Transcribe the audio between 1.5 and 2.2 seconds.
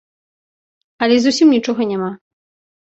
нічога няма.